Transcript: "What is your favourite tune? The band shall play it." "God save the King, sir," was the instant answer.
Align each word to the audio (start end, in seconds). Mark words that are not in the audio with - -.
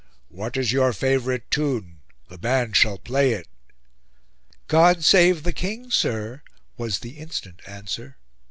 "What 0.29 0.57
is 0.57 0.71
your 0.71 0.93
favourite 0.93 1.51
tune? 1.51 1.99
The 2.27 2.39
band 2.39 2.75
shall 2.75 2.97
play 2.97 3.33
it." 3.33 3.47
"God 4.67 5.03
save 5.03 5.43
the 5.43 5.53
King, 5.53 5.91
sir," 5.91 6.41
was 6.75 6.97
the 7.01 7.19
instant 7.19 7.61
answer. 7.67 8.17